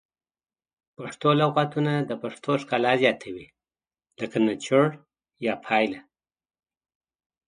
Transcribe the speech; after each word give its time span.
پښتو 0.97 1.29
لغتونه 1.41 1.93
د 2.09 2.11
پښتو 2.23 2.51
ښکلا 2.61 2.93
زیاتوي 3.01 3.45
لکه 4.19 4.37
نچوړ 4.47 4.87
یا 5.47 5.53
پایله 5.65 5.99